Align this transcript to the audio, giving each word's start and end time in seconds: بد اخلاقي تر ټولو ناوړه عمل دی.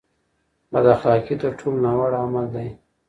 بد 0.71 0.85
اخلاقي 0.95 1.35
تر 1.43 1.51
ټولو 1.59 1.77
ناوړه 1.85 2.17
عمل 2.25 2.45
دی. 2.55 2.67